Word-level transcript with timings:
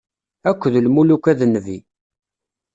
Akk 0.49 0.61
d 0.73 0.75
lmuluka 0.85 1.31
d 1.39 1.41
Nnbi. 1.45 1.77